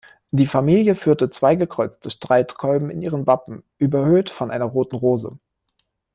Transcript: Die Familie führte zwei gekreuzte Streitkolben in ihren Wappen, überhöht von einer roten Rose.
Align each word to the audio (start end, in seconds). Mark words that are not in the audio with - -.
Die 0.31 0.47
Familie 0.47 0.95
führte 0.95 1.29
zwei 1.29 1.53
gekreuzte 1.53 2.09
Streitkolben 2.09 2.89
in 2.89 3.03
ihren 3.03 3.27
Wappen, 3.27 3.63
überhöht 3.77 4.31
von 4.31 4.49
einer 4.49 4.65
roten 4.65 4.95
Rose. 4.95 5.37